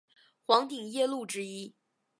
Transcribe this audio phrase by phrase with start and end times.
[0.47, 1.75] 黄顶夜鹭之一。